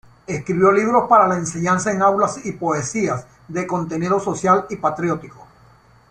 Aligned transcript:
Escribió 0.25 0.71
libros 0.71 1.03
para 1.07 1.27
la 1.27 1.35
enseñanza 1.37 1.91
en 1.91 2.01
aulas 2.01 2.43
y 2.43 2.53
poesías 2.53 3.27
de 3.47 3.67
contenido 3.67 4.19
social 4.19 4.65
y 4.71 4.77
patriótico. 4.77 5.45